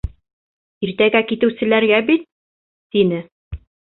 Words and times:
Иртәгә 0.87 1.21
китеүселәргә 1.33 2.01
бит,— 2.09 2.25
тине. 2.95 3.23